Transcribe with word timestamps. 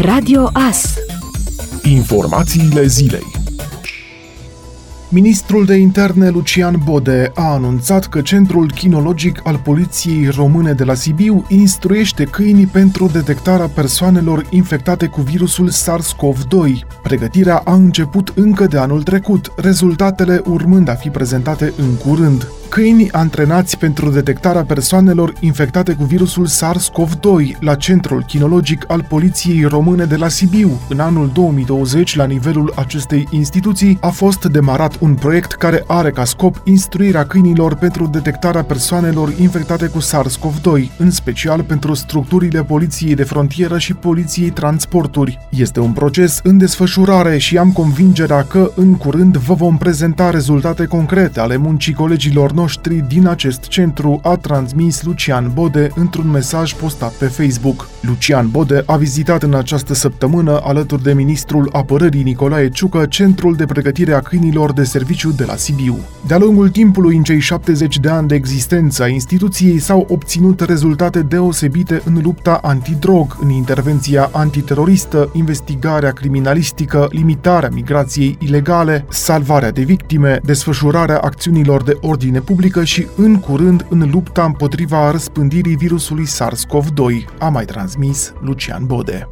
Radio 0.00 0.50
AS. 0.52 0.94
Informațiile 1.82 2.86
zilei. 2.86 3.26
Ministrul 5.08 5.64
de 5.64 5.74
Interne 5.74 6.28
Lucian 6.28 6.80
Bode 6.84 7.32
a 7.34 7.52
anunțat 7.52 8.06
că 8.06 8.20
Centrul 8.20 8.70
Kinologic 8.70 9.40
al 9.44 9.56
Poliției 9.56 10.28
Române 10.28 10.72
de 10.72 10.84
la 10.84 10.94
Sibiu 10.94 11.46
instruiește 11.48 12.24
câinii 12.24 12.66
pentru 12.66 13.06
detectarea 13.12 13.66
persoanelor 13.66 14.46
infectate 14.50 15.06
cu 15.06 15.20
virusul 15.20 15.70
SARS-CoV-2. 15.70 16.86
Pregătirea 17.02 17.62
a 17.64 17.74
început 17.74 18.32
încă 18.34 18.66
de 18.66 18.78
anul 18.78 19.02
trecut, 19.02 19.52
rezultatele 19.56 20.42
urmând 20.44 20.88
a 20.88 20.94
fi 20.94 21.08
prezentate 21.08 21.72
în 21.76 21.94
curând 21.94 22.48
câini 22.74 23.10
antrenați 23.10 23.78
pentru 23.78 24.10
detectarea 24.10 24.64
persoanelor 24.64 25.32
infectate 25.40 25.92
cu 25.92 26.04
virusul 26.04 26.46
SARS-CoV-2 26.46 27.58
la 27.60 27.74
Centrul 27.74 28.24
Kinologic 28.24 28.84
al 28.88 29.04
Poliției 29.08 29.64
Române 29.64 30.04
de 30.04 30.16
la 30.16 30.28
Sibiu. 30.28 30.80
În 30.88 31.00
anul 31.00 31.30
2020, 31.32 32.16
la 32.16 32.24
nivelul 32.24 32.72
acestei 32.76 33.28
instituții, 33.30 33.98
a 34.00 34.08
fost 34.08 34.44
demarat 34.44 34.96
un 35.00 35.14
proiect 35.14 35.52
care 35.52 35.84
are 35.86 36.10
ca 36.10 36.24
scop 36.24 36.60
instruirea 36.64 37.26
câinilor 37.26 37.74
pentru 37.74 38.06
detectarea 38.06 38.62
persoanelor 38.62 39.32
infectate 39.38 39.86
cu 39.86 39.98
SARS-CoV-2, 40.00 40.96
în 40.98 41.10
special 41.10 41.62
pentru 41.62 41.94
structurile 41.94 42.62
Poliției 42.62 43.14
de 43.14 43.24
Frontieră 43.24 43.78
și 43.78 43.94
Poliției 43.94 44.50
Transporturi. 44.50 45.38
Este 45.48 45.80
un 45.80 45.92
proces 45.92 46.40
în 46.42 46.58
desfășurare 46.58 47.38
și 47.38 47.58
am 47.58 47.72
convingerea 47.72 48.42
că, 48.42 48.70
în 48.74 48.94
curând, 48.94 49.36
vă 49.36 49.54
vom 49.54 49.76
prezenta 49.76 50.30
rezultate 50.30 50.84
concrete 50.84 51.40
ale 51.40 51.56
muncii 51.56 51.92
colegilor 51.92 52.50
noștri 52.50 52.62
noștri 52.64 53.04
din 53.08 53.26
acest 53.26 53.60
centru, 53.68 54.20
a 54.22 54.36
transmis 54.36 55.02
Lucian 55.02 55.50
Bode 55.54 55.90
într-un 55.94 56.30
mesaj 56.30 56.72
postat 56.72 57.12
pe 57.12 57.26
Facebook. 57.26 57.88
Lucian 58.00 58.48
Bode 58.50 58.82
a 58.86 58.96
vizitat 58.96 59.42
în 59.42 59.54
această 59.54 59.94
săptămână, 59.94 60.60
alături 60.62 61.02
de 61.02 61.12
ministrul 61.12 61.68
apărării 61.72 62.22
Nicolae 62.22 62.68
Ciucă, 62.68 63.06
centrul 63.06 63.54
de 63.54 63.64
pregătire 63.64 64.12
a 64.12 64.20
câinilor 64.20 64.72
de 64.72 64.84
serviciu 64.84 65.30
de 65.30 65.44
la 65.44 65.56
Sibiu. 65.56 65.98
De-a 66.26 66.38
lungul 66.38 66.68
timpului, 66.68 67.16
în 67.16 67.22
cei 67.22 67.38
70 67.38 67.98
de 67.98 68.08
ani 68.08 68.28
de 68.28 68.34
existență 68.34 69.02
a 69.02 69.06
instituției, 69.06 69.78
s-au 69.78 70.06
obținut 70.10 70.60
rezultate 70.60 71.20
deosebite 71.20 72.02
în 72.04 72.20
lupta 72.22 72.58
antidrog, 72.62 73.36
în 73.40 73.50
intervenția 73.50 74.30
antiteroristă, 74.32 75.30
investigarea 75.32 76.12
criminalistică, 76.12 77.08
limitarea 77.10 77.68
migrației 77.72 78.36
ilegale, 78.40 79.04
salvarea 79.08 79.70
de 79.70 79.82
victime, 79.82 80.40
desfășurarea 80.44 81.18
acțiunilor 81.18 81.82
de 81.82 81.96
ordine 82.00 82.38
publică, 82.38 82.52
publică 82.54 82.84
și 82.84 83.06
în 83.16 83.40
curând 83.40 83.86
în 83.88 84.10
lupta 84.10 84.44
împotriva 84.44 85.10
răspândirii 85.10 85.76
virusului 85.76 86.26
SARS-CoV-2, 86.26 87.38
a 87.38 87.48
mai 87.48 87.64
transmis 87.64 88.32
Lucian 88.40 88.86
Bode. 88.86 89.28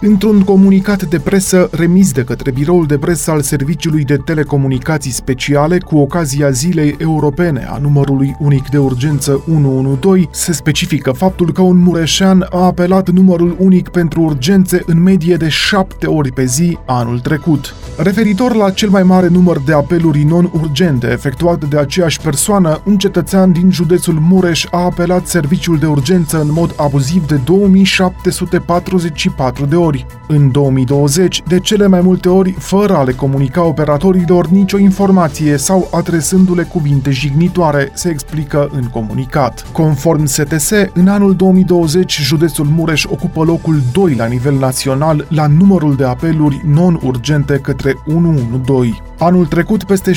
Într-un 0.00 0.40
comunicat 0.40 1.02
de 1.02 1.18
presă 1.18 1.68
remis 1.72 2.12
de 2.12 2.22
către 2.22 2.50
biroul 2.50 2.86
de 2.86 2.98
presă 2.98 3.30
al 3.30 3.40
Serviciului 3.40 4.04
de 4.04 4.16
Telecomunicații 4.16 5.10
Speciale 5.10 5.78
cu 5.78 5.98
ocazia 5.98 6.50
Zilei 6.50 6.96
Europene 6.98 7.66
a 7.70 7.78
numărului 7.78 8.36
unic 8.38 8.68
de 8.68 8.78
urgență 8.78 9.44
112, 9.48 10.28
se 10.32 10.52
specifică 10.52 11.12
faptul 11.12 11.52
că 11.52 11.62
un 11.62 11.78
mureșean 11.78 12.46
a 12.50 12.64
apelat 12.64 13.10
numărul 13.10 13.56
unic 13.58 13.88
pentru 13.88 14.20
urgențe 14.20 14.82
în 14.86 15.02
medie 15.02 15.36
de 15.36 15.48
șapte 15.48 16.06
ori 16.06 16.32
pe 16.32 16.44
zi 16.44 16.78
anul 16.86 17.20
trecut. 17.20 17.74
Referitor 17.96 18.54
la 18.54 18.70
cel 18.70 18.88
mai 18.88 19.02
mare 19.02 19.28
număr 19.28 19.60
de 19.64 19.72
apeluri 19.72 20.22
non-urgente 20.22 21.10
efectuate 21.10 21.66
de 21.66 21.78
aceeași 21.78 22.20
persoană, 22.20 22.80
un 22.84 22.98
cetățean 22.98 23.52
din 23.52 23.70
județul 23.70 24.18
Mureș 24.20 24.66
a 24.70 24.84
apelat 24.84 25.26
serviciul 25.26 25.78
de 25.78 25.86
urgență 25.86 26.40
în 26.40 26.52
mod 26.52 26.74
abuziv 26.76 27.26
de 27.26 27.40
2744 27.44 29.66
de 29.66 29.76
ori 29.76 29.86
ori. 29.88 30.06
În 30.26 30.50
2020, 30.50 31.42
de 31.46 31.60
cele 31.60 31.86
mai 31.86 32.00
multe 32.00 32.28
ori, 32.28 32.50
fără 32.50 32.96
a 32.96 33.02
le 33.02 33.12
comunica 33.12 33.64
operatorilor 33.64 34.46
nicio 34.46 34.78
informație 34.78 35.56
sau 35.56 35.88
adresându-le 35.92 36.62
cuvinte 36.62 37.10
jignitoare, 37.10 37.90
se 37.94 38.08
explică 38.08 38.68
în 38.72 38.84
comunicat. 38.84 39.66
Conform 39.72 40.24
STS, 40.24 40.70
în 40.94 41.08
anul 41.08 41.34
2020, 41.34 42.20
județul 42.20 42.66
Mureș 42.66 43.04
ocupă 43.04 43.42
locul 43.42 43.80
2 43.92 44.14
la 44.14 44.26
nivel 44.26 44.58
național 44.58 45.26
la 45.28 45.46
numărul 45.46 45.96
de 45.96 46.04
apeluri 46.04 46.60
non-urgente 46.64 47.58
către 47.58 47.94
112. 48.06 49.07
Anul 49.20 49.46
trecut, 49.46 49.84
peste 49.84 50.12
60% 50.12 50.14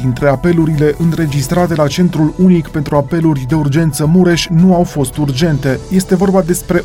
dintre 0.00 0.28
apelurile 0.28 0.94
înregistrate 0.98 1.74
la 1.74 1.86
Centrul 1.86 2.34
Unic 2.38 2.68
pentru 2.68 2.96
Apeluri 2.96 3.44
de 3.48 3.54
Urgență 3.54 4.06
Mureș 4.06 4.46
nu 4.46 4.74
au 4.74 4.84
fost 4.84 5.16
urgente. 5.16 5.80
Este 5.90 6.14
vorba 6.14 6.42
despre 6.42 6.84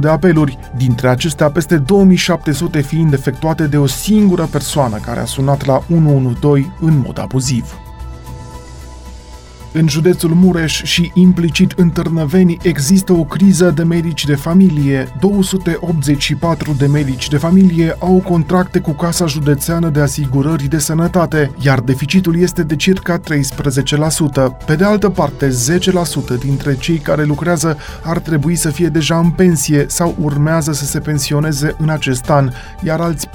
de 0.00 0.08
apeluri, 0.08 0.58
dintre 0.76 1.08
acestea 1.08 1.50
peste 1.50 1.76
2700 1.76 2.80
fiind 2.80 3.12
efectuate 3.12 3.66
de 3.66 3.76
o 3.76 3.86
singură 3.86 4.48
persoană 4.50 4.96
care 4.96 5.20
a 5.20 5.24
sunat 5.24 5.66
la 5.66 5.82
112 5.90 6.72
în 6.80 7.02
mod 7.06 7.18
abuziv. 7.18 7.91
În 9.74 9.88
județul 9.88 10.30
Mureș 10.30 10.82
și 10.82 11.10
implicit 11.14 11.72
în 11.76 11.90
Târnăveni 11.90 12.56
există 12.62 13.12
o 13.12 13.24
criză 13.24 13.70
de 13.70 13.82
medici 13.82 14.24
de 14.24 14.34
familie. 14.34 15.08
284 15.20 16.74
de 16.78 16.86
medici 16.86 17.28
de 17.28 17.36
familie 17.36 17.96
au 17.98 18.22
contracte 18.28 18.78
cu 18.78 18.90
Casa 18.90 19.26
Județeană 19.26 19.88
de 19.88 20.00
Asigurări 20.00 20.68
de 20.68 20.78
Sănătate, 20.78 21.50
iar 21.60 21.80
deficitul 21.80 22.40
este 22.40 22.62
de 22.62 22.76
circa 22.76 23.18
13%. 23.18 23.22
Pe 24.66 24.74
de 24.74 24.84
altă 24.84 25.08
parte, 25.08 25.48
10% 25.48 25.52
dintre 26.38 26.76
cei 26.76 26.98
care 26.98 27.24
lucrează 27.24 27.76
ar 28.02 28.18
trebui 28.18 28.54
să 28.54 28.70
fie 28.70 28.88
deja 28.88 29.18
în 29.18 29.30
pensie 29.30 29.84
sau 29.88 30.14
urmează 30.20 30.72
să 30.72 30.84
se 30.84 30.98
pensioneze 30.98 31.74
în 31.78 31.88
acest 31.88 32.30
an, 32.30 32.50
iar 32.84 33.00
alți 33.00 33.28
40% 33.28 33.30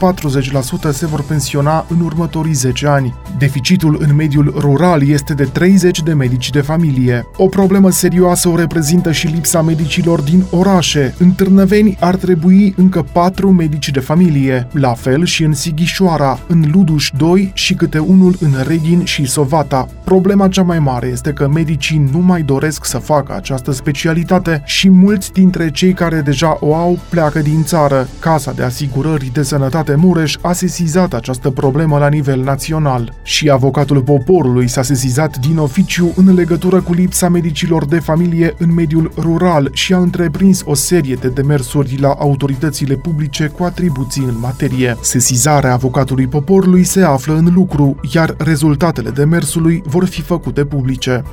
se 0.92 1.06
vor 1.06 1.24
pensiona 1.24 1.86
în 1.90 2.00
următorii 2.00 2.54
10 2.54 2.88
ani. 2.88 3.16
Deficitul 3.38 3.98
în 4.00 4.16
mediul 4.16 4.54
rural 4.58 5.08
este 5.08 5.34
de 5.34 5.44
30 5.44 6.02
de 6.02 6.14
medici 6.14 6.26
medici 6.28 6.50
de 6.50 6.62
familie. 6.62 7.28
O 7.38 7.48
problemă 7.48 7.90
serioasă 7.90 8.50
o 8.50 8.56
reprezintă 8.56 9.12
și 9.12 9.28
lipsa 9.28 9.62
medicilor 9.62 10.22
din 10.22 10.44
orașe. 10.52 11.16
În 11.18 11.32
Târnăveni 11.32 11.98
ar 12.00 12.16
trebui 12.16 12.74
încă 12.78 13.06
patru 13.12 13.52
medici 13.52 13.92
de 13.92 14.00
familie, 14.00 14.68
la 14.72 14.94
fel 14.94 15.26
și 15.26 15.44
în 15.44 15.54
Sighișoara, 15.54 16.40
în 16.48 16.64
Luduș 16.72 17.12
2 17.18 17.52
și 17.54 17.74
câte 17.74 18.00
unul 18.00 18.36
în 18.40 18.52
Reghin 18.68 19.04
și 19.04 19.26
Sovata. 19.26 19.88
Problema 20.04 20.48
cea 20.48 20.62
mai 20.62 20.80
mare 20.80 21.08
este 21.08 21.32
că 21.32 21.48
medicii 21.48 22.10
nu 22.12 22.20
mai 22.20 22.42
doresc 22.42 22.86
să 22.86 22.98
facă 22.98 23.36
această 23.36 23.72
specialitate 23.72 24.62
și 24.66 24.90
mulți 24.90 25.32
dintre 25.32 25.72
cei 25.72 25.94
care 25.94 26.22
deja 26.22 26.58
o 26.60 26.76
au 26.76 27.00
pleacă 27.10 27.40
din 27.40 27.64
țară. 27.64 28.08
Casa 28.20 28.52
de 28.52 28.64
Asigurări 28.64 29.32
de 29.34 29.44
Sănătate 29.44 29.96
Mureș 29.96 30.36
a 30.42 30.54
sesizat 30.54 31.14
această 31.14 31.50
problemă 31.50 31.98
la 31.98 32.08
nivel 32.08 32.42
național 32.44 33.14
și 33.24 33.50
avocatul 33.50 34.02
poporului 34.02 34.68
s-a 34.68 34.82
sesizat 34.82 35.38
din 35.38 35.58
oficiu 35.58 36.12
în 36.18 36.34
legătură 36.34 36.82
cu 36.82 36.94
lipsa 36.94 37.30
medicilor 37.30 37.86
de 37.86 38.00
familie 38.00 38.54
în 38.58 38.74
mediul 38.74 39.12
rural 39.18 39.70
și 39.74 39.94
a 39.94 39.98
întreprins 39.98 40.62
o 40.66 40.74
serie 40.74 41.16
de 41.16 41.28
demersuri 41.28 41.98
la 42.00 42.10
autoritățile 42.10 42.96
publice 42.96 43.48
cu 43.48 43.64
atribuții 43.64 44.24
în 44.24 44.40
materie. 44.40 44.98
Sesizarea 45.02 45.74
avocatului 45.74 46.28
poporului 46.28 46.84
se 46.84 47.02
află 47.02 47.34
în 47.36 47.54
lucru, 47.54 48.00
iar 48.14 48.36
rezultatele 48.38 49.10
demersului 49.10 49.82
vor 49.86 50.06
fi 50.06 50.22
făcute 50.22 50.66
publice. 50.66 51.24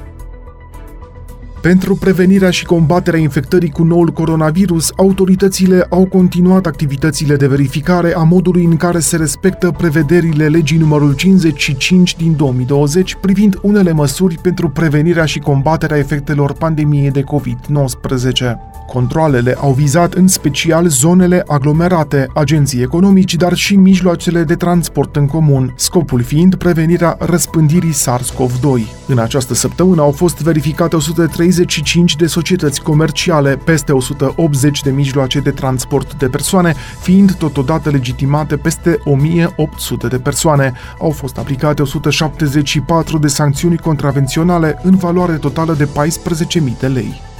Pentru 1.64 1.94
prevenirea 1.94 2.50
și 2.50 2.64
combaterea 2.64 3.20
infectării 3.20 3.70
cu 3.70 3.82
noul 3.82 4.08
coronavirus, 4.08 4.92
autoritățile 4.96 5.86
au 5.88 6.06
continuat 6.06 6.66
activitățile 6.66 7.36
de 7.36 7.46
verificare 7.46 8.14
a 8.14 8.22
modului 8.22 8.64
în 8.64 8.76
care 8.76 8.98
se 8.98 9.16
respectă 9.16 9.70
prevederile 9.70 10.48
legii 10.48 10.78
numărul 10.78 11.14
55 11.14 12.16
din 12.16 12.36
2020 12.36 13.14
privind 13.14 13.58
unele 13.62 13.92
măsuri 13.92 14.38
pentru 14.42 14.68
prevenirea 14.68 15.24
și 15.24 15.38
combaterea 15.38 15.96
efectelor 15.96 16.52
pandemiei 16.52 17.10
de 17.10 17.22
COVID-19. 17.22 18.73
Controlele 18.86 19.56
au 19.60 19.72
vizat 19.72 20.12
în 20.14 20.28
special 20.28 20.88
zonele 20.88 21.42
aglomerate, 21.46 22.28
agenții 22.34 22.82
economici, 22.82 23.34
dar 23.34 23.54
și 23.54 23.76
mijloacele 23.76 24.42
de 24.42 24.54
transport 24.54 25.16
în 25.16 25.26
comun, 25.26 25.72
scopul 25.76 26.22
fiind 26.22 26.54
prevenirea 26.54 27.16
răspândirii 27.18 27.92
SARS-CoV-2. 27.92 29.06
În 29.06 29.18
această 29.18 29.54
săptămână 29.54 30.02
au 30.02 30.10
fost 30.10 30.42
verificate 30.42 30.96
135 30.96 32.16
de 32.16 32.26
societăți 32.26 32.82
comerciale, 32.82 33.56
peste 33.56 33.92
180 33.92 34.80
de 34.82 34.90
mijloace 34.90 35.40
de 35.40 35.50
transport 35.50 36.14
de 36.14 36.26
persoane, 36.26 36.74
fiind 37.00 37.32
totodată 37.32 37.90
legitimate 37.90 38.56
peste 38.56 38.98
1800 39.04 40.06
de 40.06 40.18
persoane. 40.18 40.72
Au 41.00 41.10
fost 41.10 41.38
aplicate 41.38 41.82
174 41.82 43.18
de 43.18 43.28
sancțiuni 43.28 43.78
contravenționale 43.78 44.78
în 44.82 44.96
valoare 44.96 45.32
totală 45.32 45.74
de 45.74 45.84
14.000 45.84 46.78
de 46.78 46.86
lei. 46.86 47.32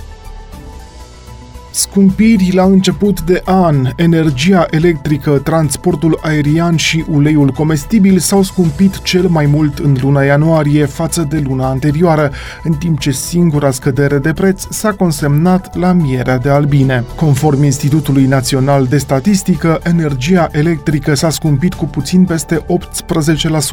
Scumpiri 1.76 2.50
la 2.52 2.64
început 2.64 3.20
de 3.20 3.42
an, 3.44 3.90
energia 3.96 4.66
electrică, 4.70 5.30
transportul 5.30 6.18
aerian 6.22 6.76
și 6.76 7.04
uleiul 7.08 7.50
comestibil 7.50 8.18
s-au 8.18 8.42
scumpit 8.42 9.02
cel 9.02 9.28
mai 9.28 9.46
mult 9.46 9.78
în 9.78 9.96
luna 10.00 10.22
ianuarie 10.22 10.84
față 10.84 11.26
de 11.28 11.42
luna 11.44 11.68
anterioară, 11.68 12.30
în 12.62 12.72
timp 12.72 12.98
ce 12.98 13.10
singura 13.10 13.70
scădere 13.70 14.18
de 14.18 14.32
preț 14.32 14.66
s-a 14.70 14.92
consemnat 14.92 15.76
la 15.76 15.92
mierea 15.92 16.38
de 16.38 16.48
albine. 16.48 17.04
Conform 17.16 17.62
Institutului 17.62 18.24
Național 18.24 18.84
de 18.84 18.98
Statistică, 18.98 19.80
energia 19.82 20.48
electrică 20.52 21.14
s-a 21.14 21.30
scumpit 21.30 21.74
cu 21.74 21.84
puțin 21.84 22.24
peste 22.24 22.56
18% 22.56 22.64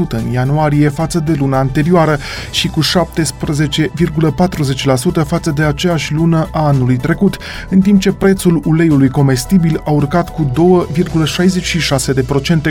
în 0.10 0.32
ianuarie 0.32 0.90
față 0.90 1.20
de 1.26 1.36
luna 1.38 1.58
anterioară 1.58 2.18
și 2.52 2.68
cu 2.68 2.82
17,40% 2.82 2.86
față 5.26 5.52
de 5.52 5.64
aceeași 5.64 6.14
lună 6.14 6.50
a 6.52 6.68
anului 6.68 6.98
trecut, 6.98 7.38
în 7.70 7.80
timp 7.80 7.90
timp 7.92 8.04
ce 8.04 8.12
prețul 8.12 8.62
uleiului 8.66 9.10
comestibil 9.10 9.82
a 9.86 9.90
urcat 9.90 10.30
cu 10.30 10.52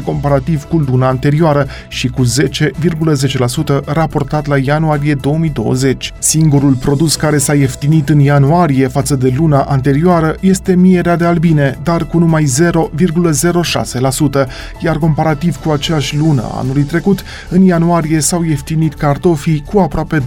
2,66% 0.00 0.04
comparativ 0.04 0.64
cu 0.64 0.76
luna 0.76 1.08
anterioară 1.08 1.66
și 1.88 2.08
cu 2.08 2.24
10,10% 2.24 3.84
raportat 3.84 4.46
la 4.46 4.58
ianuarie 4.58 5.14
2020. 5.14 6.12
Singurul 6.18 6.74
produs 6.74 7.16
care 7.16 7.38
s-a 7.38 7.54
ieftinit 7.54 8.08
în 8.08 8.20
ianuarie 8.20 8.86
față 8.86 9.16
de 9.16 9.34
luna 9.36 9.60
anterioară 9.60 10.36
este 10.40 10.74
mierea 10.74 11.16
de 11.16 11.24
albine, 11.24 11.78
dar 11.82 12.06
cu 12.06 12.18
numai 12.18 12.44
0,06%, 12.44 14.48
iar 14.82 14.96
comparativ 14.96 15.56
cu 15.56 15.70
aceeași 15.70 16.16
lună 16.16 16.50
anului 16.54 16.82
trecut, 16.82 17.22
în 17.48 17.62
ianuarie 17.62 18.20
s-au 18.20 18.44
ieftinit 18.44 18.94
cartofii 18.94 19.64
cu 19.72 19.78
aproape 19.78 20.18
29%. 20.18 20.22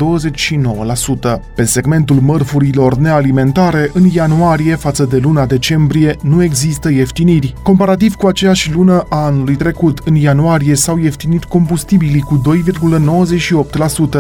Pe 1.55 1.63
segmentul 1.63 2.15
mărfurilor 2.15 2.95
nealimentare, 2.95 3.89
în 3.93 4.09
ianuarie 4.13 4.75
față 4.83 5.03
de 5.03 5.17
luna 5.17 5.45
decembrie 5.45 6.15
nu 6.21 6.43
există 6.43 6.89
ieftiniri. 6.89 7.53
Comparativ 7.61 8.15
cu 8.15 8.27
aceeași 8.27 8.71
lună 8.73 9.05
a 9.09 9.17
anului 9.17 9.55
trecut, 9.55 10.01
în 10.05 10.15
ianuarie 10.15 10.75
s-au 10.75 10.97
ieftinit 10.97 11.43
combustibilii 11.43 12.19
cu 12.19 12.41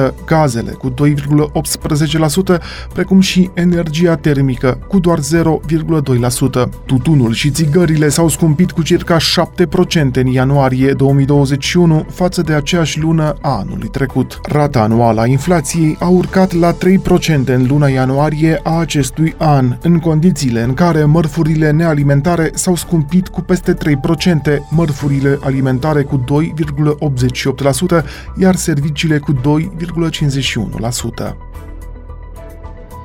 2,98%, 0.09 0.13
gazele 0.25 0.71
cu 0.71 0.93
2,18%, 0.93 2.61
precum 2.93 3.19
și 3.19 3.49
energia 3.53 4.15
termică 4.15 4.79
cu 4.87 4.99
doar 4.99 5.19
0,2%. 5.19 5.23
Tutunul 6.85 7.33
și 7.33 7.49
țigările 7.49 8.09
s-au 8.09 8.27
scumpit 8.27 8.71
cu 8.71 8.81
circa 8.81 9.17
7% 9.17 9.21
în 10.13 10.27
ianuarie 10.27 10.91
2021 10.91 12.05
față 12.09 12.41
de 12.41 12.53
aceeași 12.53 12.99
lună 12.99 13.35
a 13.41 13.57
anului 13.59 13.87
trecut. 13.87 14.39
Rata 14.43 14.79
anuală 14.79 15.21
a 15.21 15.25
inflației 15.25 15.95
a 15.99 16.07
urcat 16.07 16.53
la 16.53 16.73
3% 16.73 16.77
în 17.45 17.65
luna 17.67 17.87
ianuarie 17.87 18.59
a 18.63 18.79
acestui 18.79 19.35
an, 19.37 19.77
în 19.81 19.99
condițiile 19.99 20.52
zile 20.53 20.65
în 20.65 20.73
care 20.73 21.05
mărfurile 21.05 21.71
nealimentare 21.71 22.51
s-au 22.53 22.75
scumpit 22.75 23.27
cu 23.27 23.41
peste 23.41 23.73
3%, 23.73 23.77
mărfurile 24.69 25.39
alimentare 25.41 26.03
cu 26.03 26.23
2,88%, 27.99 28.03
iar 28.37 28.55
serviciile 28.55 29.17
cu 29.17 29.33
2,51%. 29.33 31.35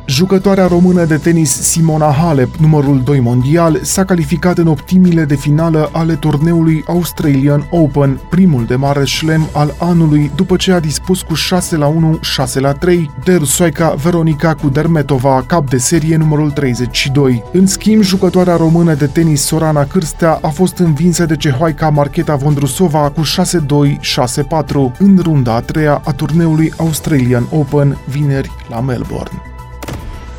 Jucătoarea 0.08 0.66
română 0.66 1.04
de 1.04 1.16
tenis 1.16 1.50
Simona 1.50 2.12
Halep, 2.12 2.54
numărul 2.54 3.02
2 3.02 3.20
mondial, 3.20 3.80
s-a 3.82 4.04
calificat 4.04 4.58
în 4.58 4.66
optimile 4.66 5.24
de 5.24 5.34
finală 5.34 5.90
ale 5.92 6.14
turneului 6.14 6.84
Australian 6.86 7.66
Open, 7.70 8.20
primul 8.30 8.64
de 8.64 8.74
mare 8.74 9.04
șlem 9.04 9.48
al 9.52 9.74
anului, 9.78 10.30
după 10.34 10.56
ce 10.56 10.72
a 10.72 10.80
dispus 10.80 11.22
cu 11.22 11.34
6 11.34 11.76
la 11.76 11.86
1, 11.86 12.18
6 12.22 12.60
la 12.60 12.72
3 12.72 13.10
de 13.24 13.34
rusoica 13.34 13.90
Veronica 13.90 14.54
Kudermetova, 14.54 15.44
cap 15.46 15.68
de 15.68 15.78
serie 15.78 16.16
numărul 16.16 16.50
32. 16.50 17.42
În 17.52 17.66
schimb, 17.66 18.02
jucătoarea 18.02 18.56
română 18.56 18.94
de 18.94 19.06
tenis 19.06 19.42
Sorana 19.42 19.84
Cârstea 19.84 20.38
a 20.42 20.48
fost 20.48 20.78
învinsă 20.78 21.26
de 21.26 21.36
cehoaica 21.36 21.88
Marcheta 21.88 22.34
Vondrusova 22.34 23.10
cu 23.10 23.22
6-2, 23.22 23.96
6-4 23.96 24.98
în 24.98 25.18
runda 25.22 25.54
a 25.54 25.60
treia 25.60 26.00
a 26.04 26.12
turneului 26.12 26.72
Australian 26.76 27.46
Open, 27.50 27.98
vineri 28.06 28.50
la 28.68 28.80
Melbourne. 28.80 29.42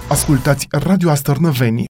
Ascultați 0.10 0.68
Radio 0.70 1.10
Astărnăveni 1.10 1.88